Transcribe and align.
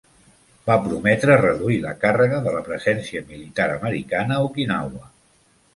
Va 0.69 0.77
prometre 0.85 1.35
reduir 1.41 1.77
la 1.85 1.93
càrrega 2.05 2.41
de 2.49 2.57
la 2.57 2.65
presència 2.71 3.25
militar 3.29 3.71
americana 3.79 4.41
a 4.41 4.49
Okinawa. 4.51 5.09